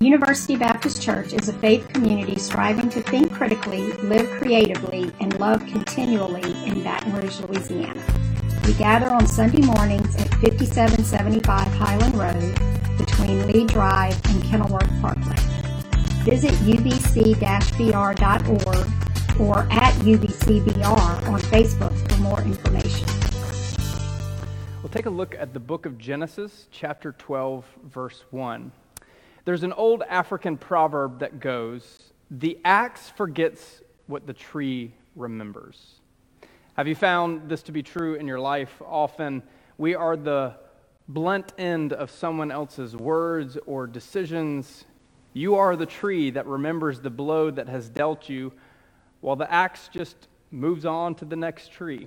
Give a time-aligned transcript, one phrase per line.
[0.00, 5.60] University Baptist Church is a faith community striving to think critically, live creatively, and love
[5.66, 8.02] continually in Baton Rouge, Louisiana.
[8.64, 15.36] We gather on Sunday mornings at 5775 Highland Road between Lee Drive and Kenilworth Parkway.
[16.24, 18.18] Visit ubc-br.org
[19.38, 23.06] or at ubcbr on Facebook for more information.
[24.82, 28.72] We'll take a look at the book of Genesis, chapter 12, verse 1.
[29.50, 35.96] There's an old African proverb that goes, The axe forgets what the tree remembers.
[36.74, 38.80] Have you found this to be true in your life?
[38.86, 39.42] Often
[39.76, 40.54] we are the
[41.08, 44.84] blunt end of someone else's words or decisions.
[45.32, 48.52] You are the tree that remembers the blow that has dealt you,
[49.20, 52.06] while the axe just moves on to the next tree.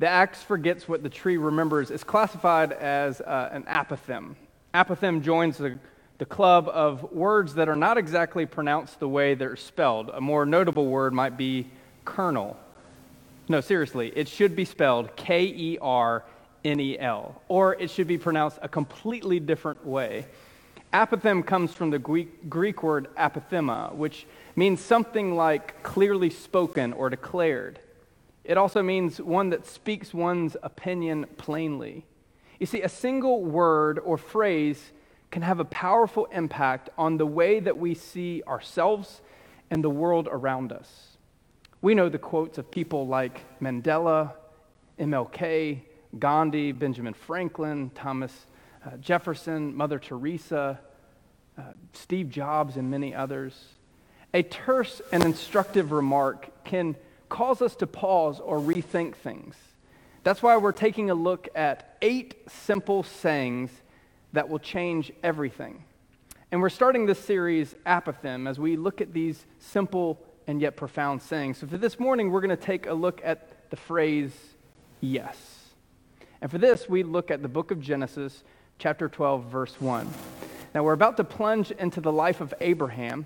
[0.00, 1.92] The axe forgets what the tree remembers.
[1.92, 4.34] It's classified as uh, an apothegm.
[4.74, 5.78] Apothegm joins the
[6.18, 10.10] the club of words that are not exactly pronounced the way they're spelled.
[10.10, 11.66] A more notable word might be
[12.04, 12.56] colonel.
[13.48, 16.24] No, seriously, it should be spelled K E R
[16.64, 20.26] N E L, or it should be pronounced a completely different way.
[20.92, 27.10] Apothegm comes from the Greek, Greek word apothema, which means something like clearly spoken or
[27.10, 27.78] declared.
[28.44, 32.06] It also means one that speaks one's opinion plainly.
[32.58, 34.92] You see, a single word or phrase
[35.30, 39.20] can have a powerful impact on the way that we see ourselves
[39.70, 41.16] and the world around us.
[41.82, 44.32] We know the quotes of people like Mandela,
[44.98, 45.80] MLK,
[46.18, 48.46] Gandhi, Benjamin Franklin, Thomas
[48.84, 50.78] uh, Jefferson, Mother Teresa,
[51.58, 53.54] uh, Steve Jobs, and many others.
[54.32, 56.96] A terse and instructive remark can
[57.28, 59.56] cause us to pause or rethink things.
[60.22, 63.70] That's why we're taking a look at eight simple sayings
[64.36, 65.82] that will change everything.
[66.52, 71.22] And we're starting this series, Apothegm, as we look at these simple and yet profound
[71.22, 71.56] sayings.
[71.56, 74.32] So for this morning, we're going to take a look at the phrase,
[75.00, 75.36] yes.
[76.42, 78.44] And for this, we look at the book of Genesis,
[78.78, 80.06] chapter 12, verse 1.
[80.74, 83.24] Now, we're about to plunge into the life of Abraham,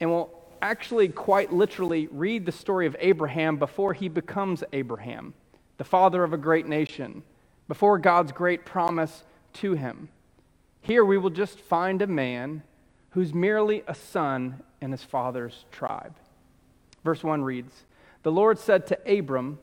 [0.00, 5.32] and we'll actually quite literally read the story of Abraham before he becomes Abraham,
[5.76, 7.22] the father of a great nation,
[7.68, 9.22] before God's great promise
[9.52, 10.08] to him.
[10.80, 12.62] Here we will just find a man
[13.10, 16.14] who's merely a son in his father's tribe.
[17.04, 17.84] Verse 1 reads
[18.22, 19.58] The Lord said to Abram,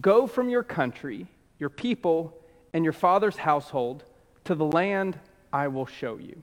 [0.00, 1.26] Go from your country,
[1.58, 2.36] your people,
[2.72, 4.04] and your father's household
[4.44, 5.18] to the land
[5.52, 6.42] I will show you.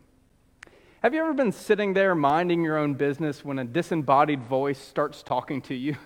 [1.01, 5.23] Have you ever been sitting there minding your own business when a disembodied voice starts
[5.23, 5.97] talking to you?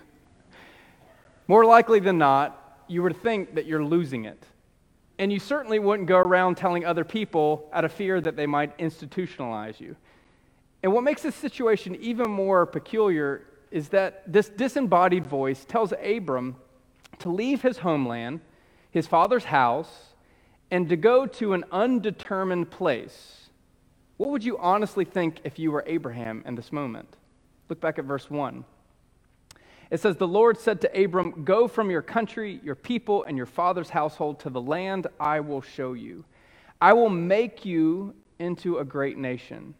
[1.48, 4.42] More likely than not, you would think that you're losing it.
[5.18, 8.76] And you certainly wouldn't go around telling other people out of fear that they might
[8.78, 9.96] institutionalize you.
[10.82, 16.56] And what makes this situation even more peculiar is that this disembodied voice tells Abram
[17.18, 18.40] to leave his homeland,
[18.90, 20.14] his father's house,
[20.70, 23.48] and to go to an undetermined place.
[24.16, 27.08] What would you honestly think if you were Abraham in this moment?
[27.68, 28.64] Look back at verse 1.
[29.90, 33.46] It says, The Lord said to Abram, Go from your country, your people, and your
[33.46, 36.24] father's household to the land I will show you.
[36.80, 39.74] I will make you into a great nation,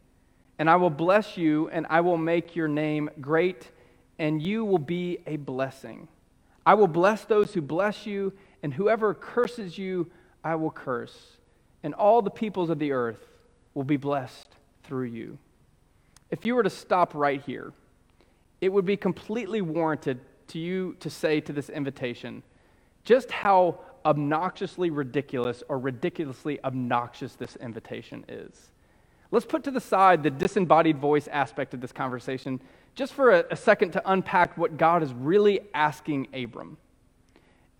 [0.59, 3.71] and I will bless you, and I will make your name great,
[4.19, 6.09] and you will be a blessing.
[6.65, 10.11] I will bless those who bless you, and whoever curses you,
[10.43, 11.37] I will curse.
[11.83, 13.25] And all the peoples of the earth
[13.75, 14.49] will be blessed
[14.85, 15.39] through you.
[16.31, 17.73] If you were to stop right here,
[18.61, 22.43] it would be completely warranted to you to say to this invitation
[23.05, 28.71] just how obnoxiously ridiculous or ridiculously obnoxious this invitation is.
[29.31, 32.61] Let's put to the side the disembodied voice aspect of this conversation
[32.95, 36.79] just for a, a second to unpack what God is really asking Abram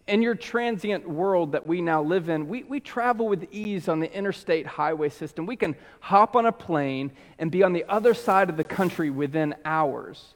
[0.07, 3.99] in your transient world that we now live in, we, we travel with ease on
[3.99, 5.47] the interstate highway system.
[5.47, 9.11] We can hop on a plane and be on the other side of the country
[9.11, 10.35] within hours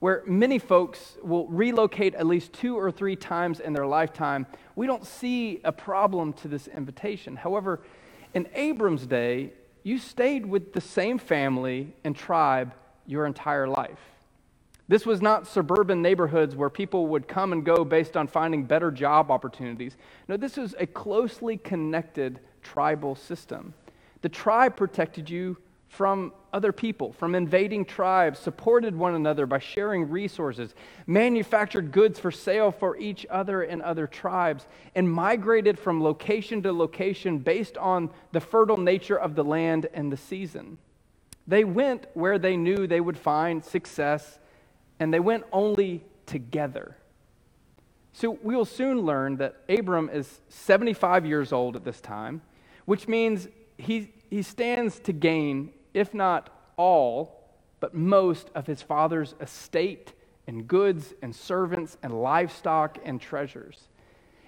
[0.00, 4.46] where many folks will relocate at least two or three times in their lifetime,
[4.76, 7.34] we don't see a problem to this invitation.
[7.36, 7.80] However,
[8.34, 9.52] in Abram's day,
[9.82, 12.74] you stayed with the same family and tribe
[13.06, 13.98] your entire life.
[14.86, 18.90] This was not suburban neighborhoods where people would come and go based on finding better
[18.90, 19.96] job opportunities.
[20.28, 23.74] No, this was a closely connected tribal system.
[24.22, 25.58] The tribe protected you
[25.88, 30.74] from other people, from invading tribes, supported one another by sharing resources,
[31.06, 36.72] manufactured goods for sale for each other and other tribes, and migrated from location to
[36.72, 40.78] location based on the fertile nature of the land and the season.
[41.46, 44.38] They went where they knew they would find success,
[45.00, 46.96] and they went only together.
[48.12, 52.42] So we will soon learn that Abram is 75 years old at this time,
[52.84, 53.48] which means
[53.78, 57.50] he, he stands to gain, if not all,
[57.80, 60.12] but most of his father's estate
[60.46, 63.88] and goods and servants and livestock and treasures.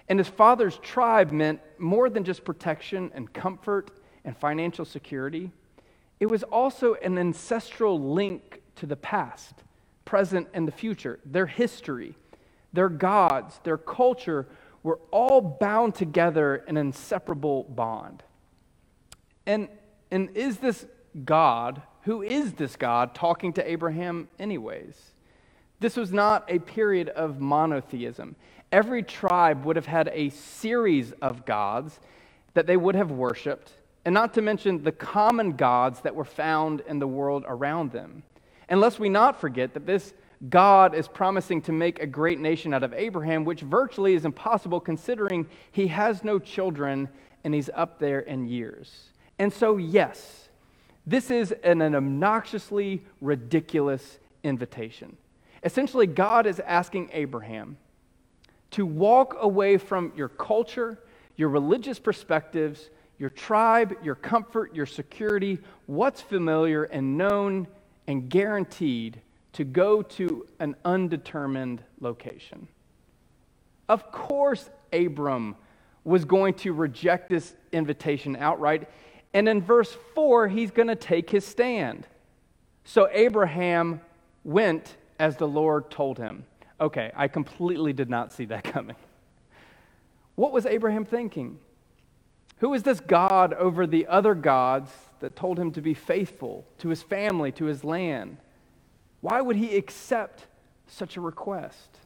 [0.09, 3.91] And his father's tribe meant more than just protection and comfort
[4.25, 5.51] and financial security.
[6.19, 9.53] It was also an ancestral link to the past,
[10.05, 11.19] present, and the future.
[11.25, 12.15] Their history,
[12.73, 14.47] their gods, their culture
[14.83, 18.23] were all bound together in an inseparable bond.
[19.45, 19.67] And,
[20.09, 20.85] and is this
[21.25, 24.95] God, who is this God, talking to Abraham, anyways?
[25.79, 28.35] This was not a period of monotheism.
[28.71, 31.99] Every tribe would have had a series of gods
[32.53, 33.71] that they would have worshiped
[34.05, 38.23] and not to mention the common gods that were found in the world around them.
[38.67, 40.13] And lest we not forget that this
[40.49, 44.79] God is promising to make a great nation out of Abraham, which virtually is impossible
[44.79, 47.09] considering he has no children
[47.43, 49.11] and he's up there in years.
[49.37, 50.49] And so, yes,
[51.05, 55.17] this is an, an obnoxiously ridiculous invitation.
[55.63, 57.77] Essentially, God is asking Abraham
[58.71, 60.99] to walk away from your culture,
[61.35, 62.89] your religious perspectives,
[63.19, 67.67] your tribe, your comfort, your security, what's familiar and known
[68.07, 69.21] and guaranteed
[69.53, 72.67] to go to an undetermined location.
[73.89, 75.55] Of course, Abram
[76.03, 78.89] was going to reject this invitation outright.
[79.33, 82.07] And in verse 4, he's going to take his stand.
[82.83, 84.01] So Abraham
[84.43, 86.45] went as the Lord told him.
[86.79, 88.95] Okay, I completely did not see that coming.
[90.35, 91.59] What was Abraham thinking?
[92.57, 96.89] Who is this God over the other gods that told him to be faithful to
[96.89, 98.37] his family, to his land?
[99.21, 100.47] Why would he accept
[100.87, 101.97] such a request?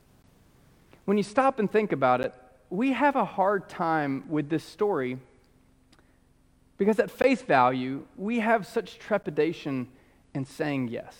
[1.05, 2.33] When you stop and think about it,
[2.69, 5.17] we have a hard time with this story
[6.77, 9.87] because, at face value, we have such trepidation
[10.33, 11.15] in saying yes.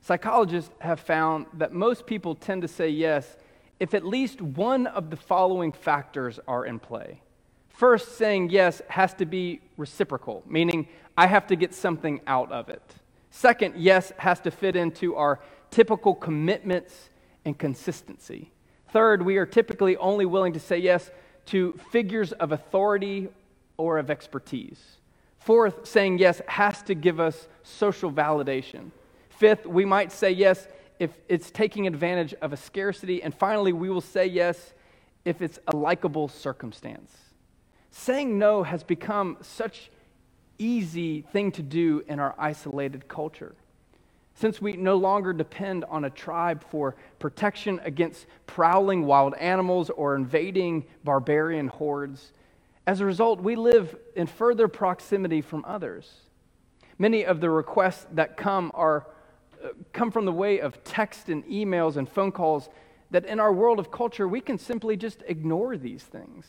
[0.00, 3.36] Psychologists have found that most people tend to say yes
[3.80, 7.20] if at least one of the following factors are in play.
[7.68, 10.88] First, saying yes has to be reciprocal, meaning
[11.18, 12.82] I have to get something out of it.
[13.30, 15.40] Second, yes has to fit into our
[15.70, 17.10] typical commitments
[17.44, 18.52] and consistency.
[18.92, 21.10] Third, we are typically only willing to say yes
[21.46, 23.28] to figures of authority
[23.76, 24.98] or of expertise.
[25.38, 28.90] Fourth, saying yes has to give us social validation.
[29.28, 30.68] Fifth, we might say yes
[30.98, 33.22] if it's taking advantage of a scarcity.
[33.22, 34.72] And finally, we will say yes
[35.24, 37.12] if it's a likable circumstance.
[37.90, 39.90] Saying no has become such
[40.58, 43.54] easy thing to do in our isolated culture.
[44.34, 50.16] Since we no longer depend on a tribe for protection against prowling wild animals or
[50.16, 52.32] invading barbarian hordes,
[52.86, 56.10] as a result, we live in further proximity from others.
[56.98, 59.06] Many of the requests that come are
[59.64, 62.68] uh, come from the way of text and emails and phone calls
[63.10, 66.46] that in our world of culture we can simply just ignore these things.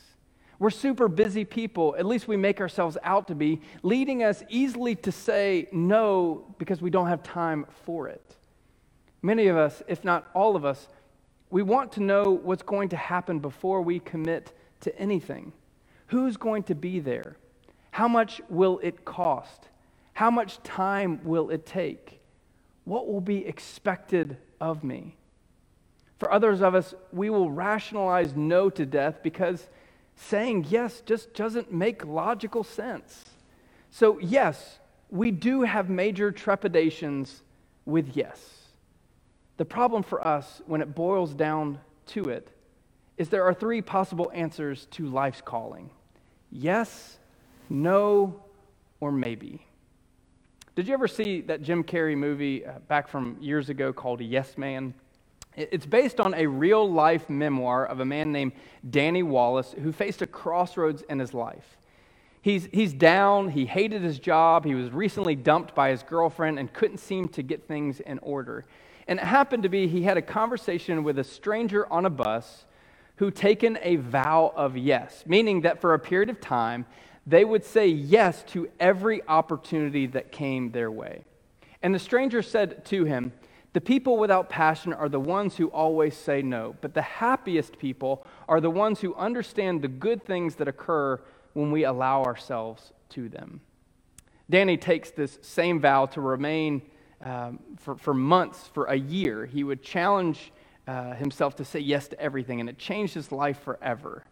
[0.58, 4.94] We're super busy people, at least we make ourselves out to be, leading us easily
[4.96, 8.36] to say no because we don't have time for it.
[9.22, 10.88] Many of us, if not all of us,
[11.50, 15.52] we want to know what's going to happen before we commit to anything.
[16.08, 17.36] Who's going to be there?
[17.90, 19.68] How much will it cost?
[20.12, 22.20] How much time will it take?
[22.84, 25.16] What will be expected of me?
[26.18, 29.68] For others of us, we will rationalize no to death because
[30.14, 33.24] saying yes just doesn't make logical sense.
[33.90, 34.78] So, yes,
[35.10, 37.42] we do have major trepidations
[37.84, 38.40] with yes.
[39.56, 42.48] The problem for us, when it boils down to it,
[43.16, 45.90] is there are three possible answers to life's calling
[46.56, 47.18] yes,
[47.68, 48.42] no,
[49.00, 49.66] or maybe.
[50.74, 54.58] Did you ever see that Jim Carrey movie uh, back from years ago called Yes
[54.58, 54.94] Man?
[55.56, 58.52] It's based on a real life memoir of a man named
[58.90, 61.78] Danny Wallace who faced a crossroads in his life.
[62.42, 66.72] He's, he's down, he hated his job, he was recently dumped by his girlfriend and
[66.72, 68.66] couldn't seem to get things in order.
[69.08, 72.66] And it happened to be he had a conversation with a stranger on a bus
[73.16, 76.86] who taken a vow of yes, meaning that for a period of time,
[77.26, 81.24] they would say yes to every opportunity that came their way.
[81.82, 83.32] And the stranger said to him,
[83.72, 88.26] the people without passion are the ones who always say no, but the happiest people
[88.48, 91.20] are the ones who understand the good things that occur
[91.52, 93.60] when we allow ourselves to them.
[94.48, 96.82] Danny takes this same vow to remain
[97.22, 99.44] um, for, for months, for a year.
[99.44, 100.52] He would challenge
[100.86, 104.24] uh, himself to say yes to everything, and it changed his life forever.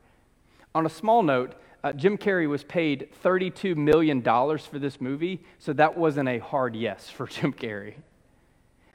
[0.74, 5.72] On a small note, uh, Jim Carrey was paid $32 million for this movie, so
[5.72, 7.94] that wasn't a hard yes for Jim Carrey.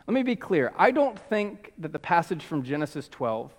[0.07, 0.73] Let me be clear.
[0.75, 3.51] I don't think that the passage from Genesis 12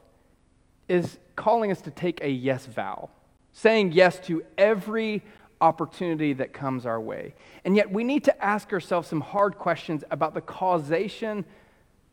[0.88, 3.08] is calling us to take a yes vow,
[3.52, 5.22] saying yes to every
[5.60, 7.34] opportunity that comes our way.
[7.64, 11.44] And yet, we need to ask ourselves some hard questions about the causation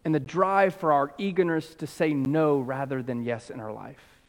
[0.07, 4.21] and the drive for our eagerness to say no rather than yes in our life.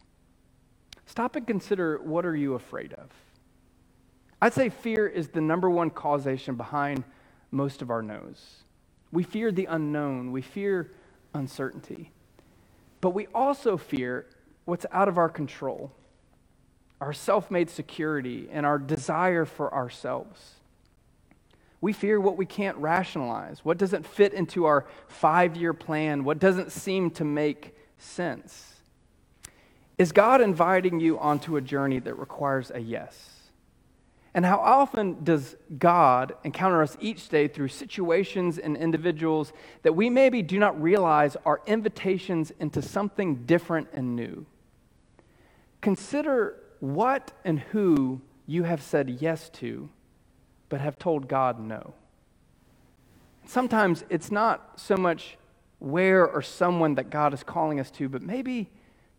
[1.07, 3.09] Stop and consider what are you afraid of?
[4.43, 7.05] I'd say fear is the number one causation behind
[7.53, 8.65] most of our no's.
[9.13, 10.91] We fear the unknown, we fear
[11.33, 12.11] uncertainty.
[13.01, 14.27] But we also fear
[14.65, 15.93] what's out of our control
[17.01, 20.55] our self made security, and our desire for ourselves.
[21.81, 26.39] We fear what we can't rationalize, what doesn't fit into our five year plan, what
[26.39, 28.75] doesn't seem to make sense.
[29.97, 33.39] Is God inviting you onto a journey that requires a yes?
[34.35, 40.11] And how often does God encounter us each day through situations and individuals that we
[40.11, 44.47] maybe do not realize are invitations into something different and new?
[45.81, 49.89] Consider what and who you have said yes to,
[50.69, 51.95] but have told God no.
[53.47, 55.39] Sometimes it's not so much
[55.79, 58.69] where or someone that God is calling us to, but maybe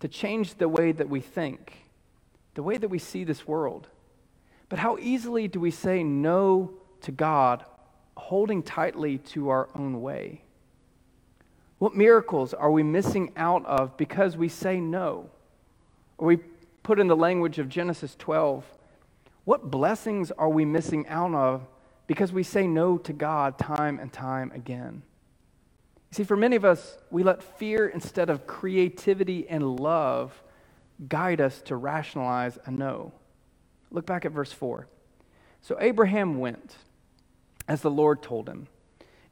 [0.01, 1.86] to change the way that we think,
[2.53, 3.88] the way that we see this world.
[4.68, 7.65] But how easily do we say no to God,
[8.15, 10.44] holding tightly to our own way?
[11.79, 15.29] What miracles are we missing out of because we say no?
[16.20, 16.38] Are we
[16.84, 18.65] put in the language of Genesis 12,
[19.50, 21.65] what blessings are we missing out of
[22.06, 25.01] because we say no to God time and time again?
[26.12, 30.44] You see, for many of us, we let fear instead of creativity and love
[31.08, 33.12] guide us to rationalize a no.
[33.89, 34.88] Look back at verse 4.
[35.63, 36.75] So Abraham went
[37.68, 38.68] as the Lord told him,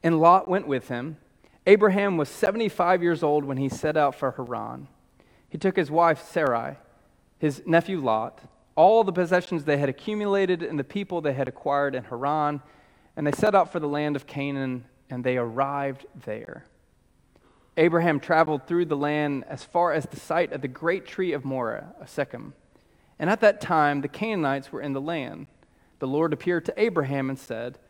[0.02, 1.18] and Lot went with him.
[1.64, 4.88] Abraham was 75 years old when he set out for Haran.
[5.48, 6.74] He took his wife Sarai
[7.38, 8.40] his nephew Lot,
[8.78, 12.62] all the possessions they had accumulated, and the people they had acquired in Haran,
[13.16, 16.64] and they set out for the land of Canaan, and they arrived there.
[17.76, 21.44] Abraham traveled through the land as far as the site of the great tree of
[21.44, 22.54] Moreh, a Shechem.
[23.18, 25.48] And at that time, the Canaanites were in the land.
[25.98, 27.80] The Lord appeared to Abraham and said,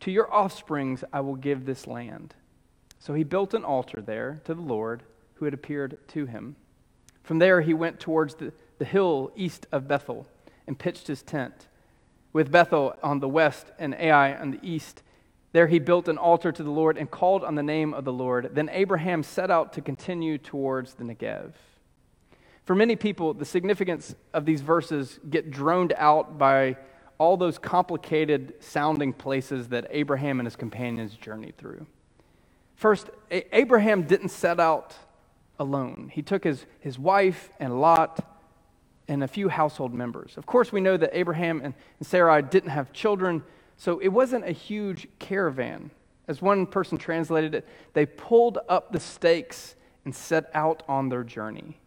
[0.00, 2.34] To your offsprings I will give this land.
[2.98, 5.04] So he built an altar there to the Lord
[5.36, 6.56] who had appeared to him.
[7.22, 10.26] From there, he went towards the the hill east of Bethel
[10.66, 11.68] and pitched his tent.
[12.32, 15.02] With Bethel on the west and Ai on the east,
[15.52, 18.12] there he built an altar to the Lord and called on the name of the
[18.12, 18.50] Lord.
[18.54, 21.52] Then Abraham set out to continue towards the Negev.
[22.64, 26.76] For many people, the significance of these verses get droned out by
[27.16, 31.86] all those complicated sounding places that Abraham and his companions journeyed through.
[32.76, 34.94] First, Abraham didn't set out
[35.58, 36.10] alone.
[36.12, 38.37] He took his, his wife and Lot
[39.08, 40.36] and a few household members.
[40.36, 43.42] Of course, we know that Abraham and Sarai didn't have children,
[43.76, 45.90] so it wasn't a huge caravan.
[46.28, 49.74] As one person translated it, they pulled up the stakes
[50.04, 51.80] and set out on their journey.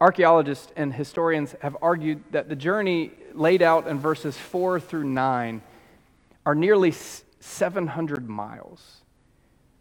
[0.00, 5.62] Archaeologists and historians have argued that the journey laid out in verses 4 through 9
[6.46, 6.92] are nearly
[7.40, 9.02] 700 miles.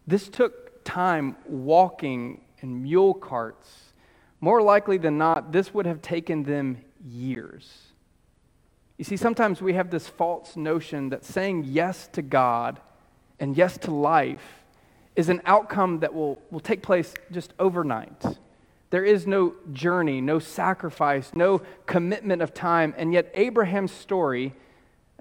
[0.07, 3.86] This took time walking in mule carts
[4.39, 7.87] more likely than not, this would have taken them years.
[8.97, 12.79] You see, sometimes we have this false notion that saying yes to God
[13.39, 14.63] and yes to life
[15.15, 18.23] is an outcome that will, will take place just overnight.
[18.89, 22.93] There is no journey, no sacrifice, no commitment of time.
[22.97, 24.53] And yet, Abraham's story,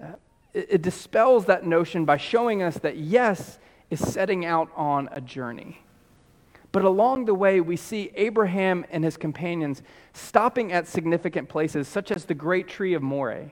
[0.01, 0.13] uh,
[0.53, 3.59] it, it dispels that notion by showing us that yes
[3.89, 5.81] is setting out on a journey.
[6.71, 9.81] But along the way, we see Abraham and his companions
[10.13, 13.51] stopping at significant places, such as the great tree of Moreh.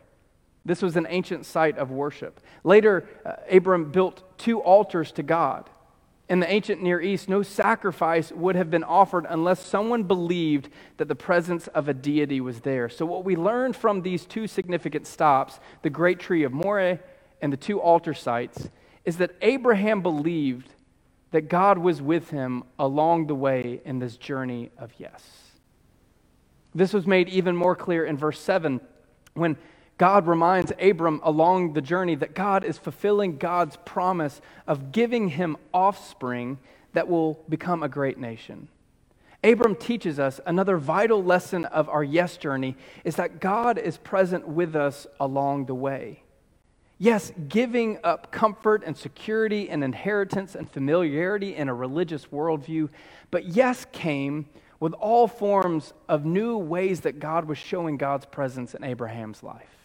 [0.65, 2.41] This was an ancient site of worship.
[2.63, 5.69] Later, uh, Abram built two altars to God.
[6.27, 11.07] In the ancient Near East, no sacrifice would have been offered unless someone believed that
[11.07, 12.89] the presence of a deity was there.
[12.89, 17.00] So, what we learned from these two significant stops, the great tree of Moreh
[17.41, 18.69] and the two altar sites,
[19.05, 20.74] is that Abraham believed
[21.32, 25.24] that God was with him along the way in this journey of yes.
[26.74, 28.82] This was made even more clear in verse 7
[29.34, 29.58] when
[29.98, 35.55] God reminds Abram along the journey that God is fulfilling God's promise of giving him
[35.74, 36.60] offspring
[36.94, 38.67] that will become a great nation.
[39.44, 44.48] Abram teaches us another vital lesson of our yes journey is that God is present
[44.48, 46.24] with us along the way.
[46.97, 52.89] Yes, giving up comfort and security and inheritance and familiarity in a religious worldview,
[53.31, 54.45] but yes came
[54.79, 59.75] with all forms of new ways that God was showing God's presence in Abraham's life.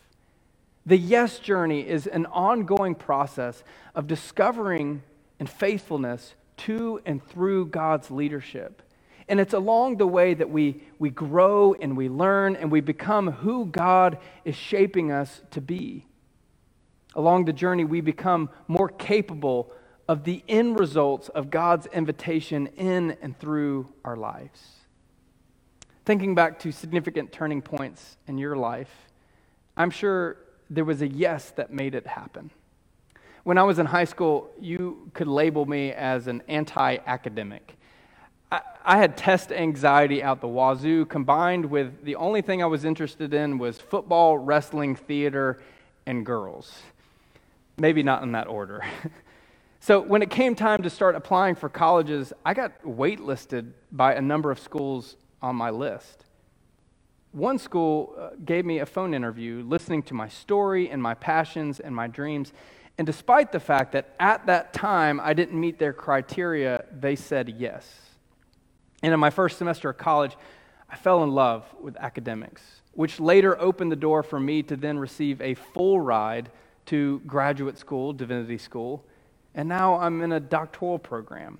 [0.86, 3.64] The yes journey is an ongoing process
[3.94, 5.02] of discovering
[5.38, 8.82] and faithfulness to and through God's leadership.
[9.28, 13.30] And it's along the way that we, we grow and we learn and we become
[13.30, 16.06] who God is shaping us to be.
[17.14, 19.72] Along the journey, we become more capable
[20.08, 24.60] of the end results of God's invitation in and through our lives.
[26.04, 28.90] Thinking back to significant turning points in your life,
[29.76, 30.38] I'm sure
[30.68, 32.50] there was a yes that made it happen.
[33.44, 37.76] When I was in high school, you could label me as an anti academic.
[38.52, 42.84] I, I, had test anxiety out the wazoo, combined with the only thing I was
[42.84, 45.62] interested in was football, wrestling, theater,
[46.06, 46.82] and girls.
[47.80, 48.84] Maybe not in that order.
[49.80, 54.20] so when it came time to start applying for colleges, I got waitlisted by a
[54.20, 56.26] number of schools on my list.
[57.32, 61.80] One school uh, gave me a phone interview listening to my story and my passions
[61.80, 62.52] and my dreams.
[62.99, 67.49] And despite the fact that at that time I didn't meet their criteria, they said
[67.49, 67.88] yes.
[69.02, 70.37] And in my first semester of college,
[70.90, 72.60] I fell in love with academics,
[72.92, 76.50] which later opened the door for me to then receive a full ride
[76.90, 79.04] to graduate school, divinity school.
[79.54, 81.59] And now I'm in a doctoral program.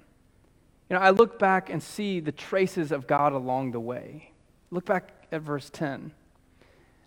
[0.89, 4.33] You know, I look back and see the traces of God along the way.
[4.71, 6.13] Look back at verse 10.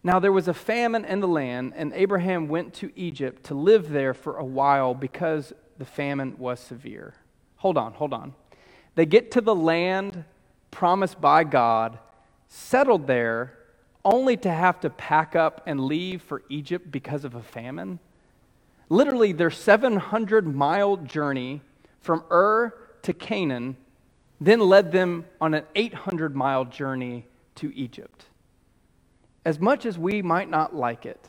[0.03, 3.89] Now there was a famine in the land, and Abraham went to Egypt to live
[3.89, 7.13] there for a while because the famine was severe.
[7.57, 8.33] Hold on, hold on.
[8.95, 10.23] They get to the land
[10.71, 11.99] promised by God,
[12.47, 13.57] settled there,
[14.05, 17.99] only to have to pack up and leave for Egypt because of a famine.
[18.93, 21.61] Literally, their 700 mile journey
[21.99, 23.75] from Ur to Canaan
[24.39, 27.25] then led them on an 800 mile journey
[27.55, 28.25] to Egypt.
[29.43, 31.25] As much as we might not like it,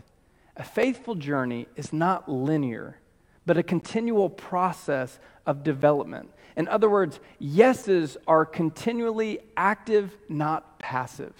[0.59, 2.99] a faithful journey is not linear,
[3.47, 6.31] but a continual process of development.
[6.59, 11.33] In other words, yeses are continually active, not passive.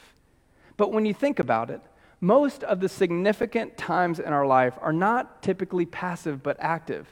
[0.79, 1.83] But when you think about it,
[2.25, 7.07] most of the significant times in our life are not typically passive, but active.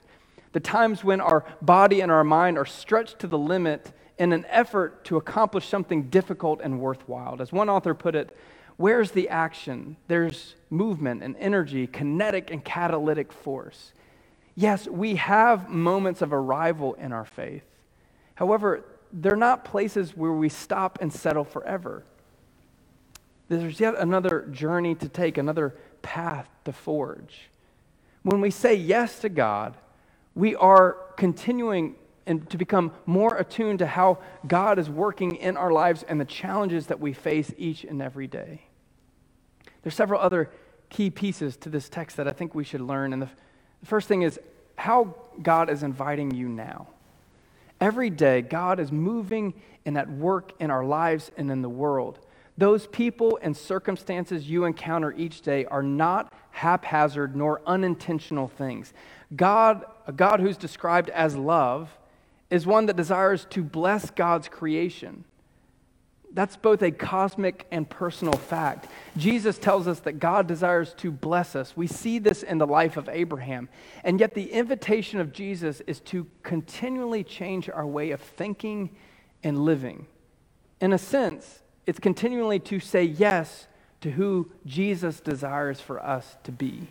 [0.53, 4.46] The times when our body and our mind are stretched to the limit in an
[4.48, 7.37] effort to accomplish something difficult and worthwhile.
[7.40, 8.35] As one author put it,
[8.79, 9.96] where's the action?
[10.09, 13.92] There's movement and energy, kinetic and catalytic force.
[14.55, 17.64] Yes, we have moments of arrival in our faith.
[18.35, 22.05] However, they're not places where we stop and settle forever.
[23.59, 27.51] There's yet another journey to take, another path to forge.
[28.23, 29.77] When we say yes to God,
[30.35, 35.71] we are continuing and to become more attuned to how God is working in our
[35.73, 38.62] lives and the challenges that we face each and every day.
[39.83, 40.51] There's several other
[40.88, 43.12] key pieces to this text that I think we should learn.
[43.12, 43.31] And the,
[43.81, 44.38] the first thing is
[44.77, 46.88] how God is inviting you now.
[47.81, 52.21] Every day, God is moving and at work in our lives and in the world.
[52.59, 58.93] Those people and circumstances you encounter each day are not haphazard nor unintentional things.
[59.35, 61.91] God, a God who's described as love,
[62.51, 65.25] is one that desires to bless God's creation.
[66.35, 68.88] That's both a cosmic and personal fact.
[69.17, 71.77] Jesus tells us that God desires to bless us.
[71.77, 73.69] We see this in the life of Abraham.
[74.03, 78.91] And yet, the invitation of Jesus is to continually change our way of thinking
[79.43, 80.07] and living.
[80.81, 83.66] In a sense, it's continually to say yes
[84.01, 86.88] to who Jesus desires for us to be.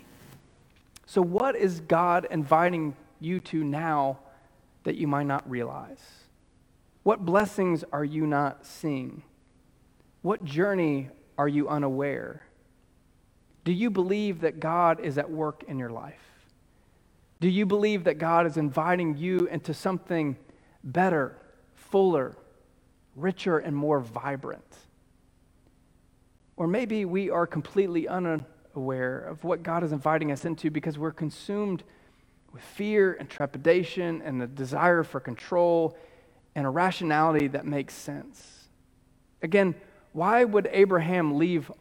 [1.05, 4.19] So, what is God inviting you to now
[4.83, 6.01] that you might not realize?
[7.03, 9.23] What blessings are you not seeing?
[10.21, 12.43] What journey are you unaware?
[13.63, 16.15] Do you believe that God is at work in your life?
[17.39, 20.37] Do you believe that God is inviting you into something
[20.83, 21.35] better,
[21.73, 22.35] fuller,
[23.15, 24.77] richer, and more vibrant?
[26.55, 31.11] Or maybe we are completely unaware of what God is inviting us into because we're
[31.11, 31.83] consumed
[32.51, 35.97] with fear and trepidation and the desire for control
[36.55, 38.67] and a rationality that makes sense.
[39.41, 39.75] Again,
[40.11, 41.71] why would Abraham leave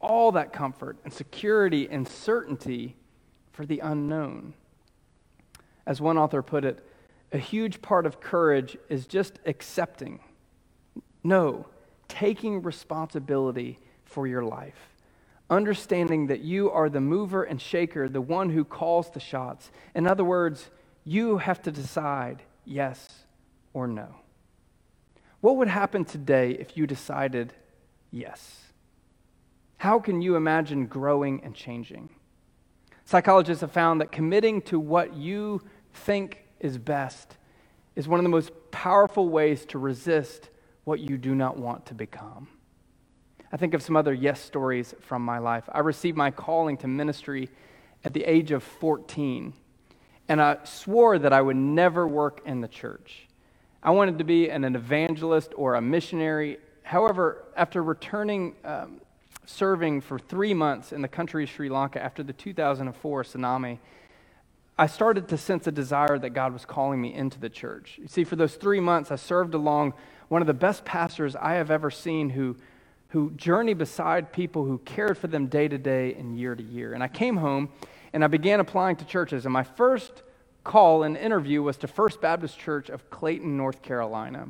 [0.00, 2.96] all that comfort and security and certainty
[3.52, 4.54] for the unknown.
[5.86, 6.86] As one author put it,
[7.32, 10.20] a huge part of courage is just accepting.
[11.22, 11.66] No,
[12.08, 14.96] taking responsibility for your life.
[15.48, 19.70] Understanding that you are the mover and shaker, the one who calls the shots.
[19.94, 20.70] In other words,
[21.04, 23.24] you have to decide yes
[23.72, 24.16] or no.
[25.40, 27.52] What would happen today if you decided
[28.10, 28.60] yes?
[29.78, 32.10] How can you imagine growing and changing?
[33.04, 37.38] Psychologists have found that committing to what you think is best
[37.96, 40.50] is one of the most powerful ways to resist
[40.84, 42.48] what you do not want to become.
[43.52, 45.64] I think of some other yes stories from my life.
[45.72, 47.48] I received my calling to ministry
[48.04, 49.52] at the age of 14,
[50.28, 53.28] and I swore that I would never work in the church.
[53.82, 56.58] I wanted to be an evangelist or a missionary.
[56.82, 59.00] However, after returning, um,
[59.46, 63.78] serving for three months in the country of Sri Lanka after the 2004 tsunami,
[64.78, 67.98] I started to sense a desire that God was calling me into the church.
[68.00, 69.94] You see, for those three months, I served along
[70.30, 72.56] one of the best pastors I have ever seen who,
[73.08, 76.94] who journeyed beside people who cared for them day to day and year to year.
[76.94, 77.68] And I came home
[78.12, 79.44] and I began applying to churches.
[79.44, 80.22] And my first
[80.62, 84.46] call and interview was to First Baptist Church of Clayton, North Carolina,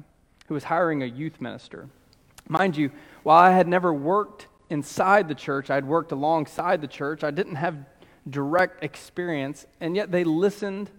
[0.48, 1.88] who was hiring a youth minister.
[2.46, 2.90] Mind you,
[3.22, 7.56] while I had never worked inside the church, I'd worked alongside the church, I didn't
[7.56, 7.76] have
[8.28, 10.90] direct experience, and yet they listened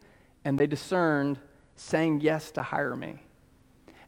[0.44, 1.38] and they discerned,
[1.76, 3.20] saying yes to hire me.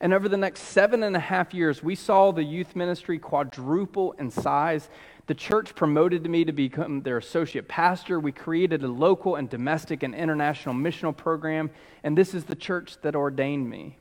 [0.03, 4.11] And over the next seven and a half years, we saw the youth ministry quadruple
[4.19, 4.89] in size.
[5.27, 8.19] The church promoted me to become their associate pastor.
[8.19, 11.69] We created a local and domestic and international missional program,
[12.03, 13.95] and this is the church that ordained me.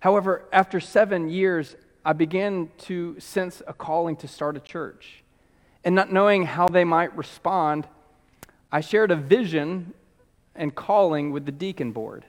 [0.00, 5.22] However, after seven years, I began to sense a calling to start a church.
[5.84, 7.86] And not knowing how they might respond,
[8.72, 9.92] I shared a vision
[10.54, 12.24] and calling with the deacon board.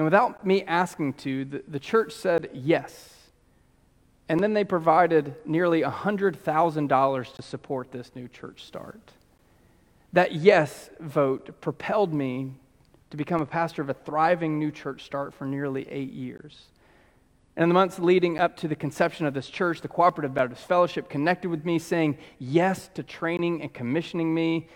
[0.00, 3.16] And without me asking to, the, the church said yes.
[4.30, 9.12] And then they provided nearly $100,000 to support this new church start.
[10.14, 12.54] That yes vote propelled me
[13.10, 16.68] to become a pastor of a thriving new church start for nearly eight years.
[17.54, 20.66] And in the months leading up to the conception of this church, the Cooperative Baptist
[20.66, 24.66] Fellowship connected with me, saying yes to training and commissioning me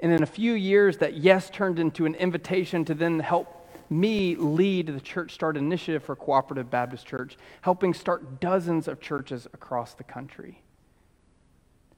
[0.00, 3.59] and in a few years, that yes turned into an invitation to then help
[3.90, 9.46] me lead the Church Start initiative for Cooperative Baptist Church, helping start dozens of churches
[9.52, 10.62] across the country.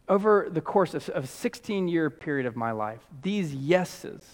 [0.09, 4.25] Over the course of a 16 year period of my life, these yeses,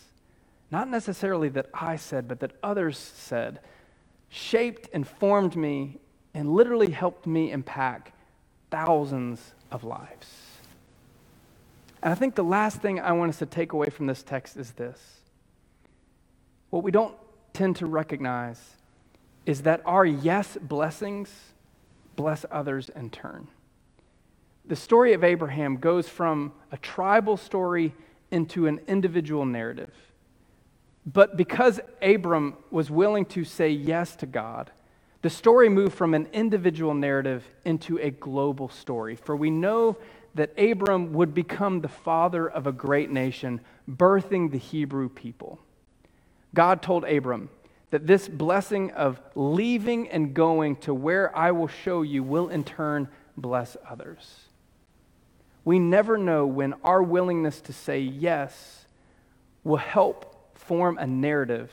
[0.70, 3.60] not necessarily that I said, but that others said,
[4.28, 5.98] shaped and formed me
[6.34, 8.12] and literally helped me impact
[8.70, 10.28] thousands of lives.
[12.02, 14.56] And I think the last thing I want us to take away from this text
[14.56, 15.00] is this.
[16.70, 17.14] What we don't
[17.58, 18.76] tend to recognize
[19.44, 21.28] is that our yes blessings
[22.14, 23.48] bless others in turn.
[24.64, 27.94] The story of Abraham goes from a tribal story
[28.30, 29.92] into an individual narrative.
[31.04, 34.70] But because Abram was willing to say yes to God,
[35.22, 39.16] the story moved from an individual narrative into a global story.
[39.16, 39.96] For we know
[40.36, 45.58] that Abram would become the father of a great nation, birthing the Hebrew people.
[46.54, 47.50] God told Abram
[47.90, 52.64] that this blessing of leaving and going to where I will show you will in
[52.64, 54.48] turn bless others.
[55.64, 58.86] We never know when our willingness to say yes
[59.64, 61.70] will help form a narrative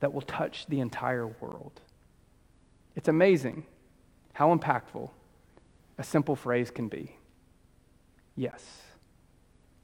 [0.00, 1.80] that will touch the entire world.
[2.96, 3.64] It's amazing
[4.34, 5.10] how impactful
[5.98, 7.16] a simple phrase can be.
[8.36, 8.82] Yes.